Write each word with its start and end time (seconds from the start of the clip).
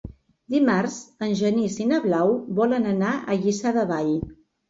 Dimarts 0.53 0.95
en 1.25 1.35
Genís 1.41 1.75
i 1.85 1.85
na 1.91 1.99
Blau 2.07 2.33
volen 2.61 2.89
anar 2.93 3.11
a 3.35 3.39
Lliçà 3.43 3.77
de 3.79 3.87
Vall. 3.93 4.13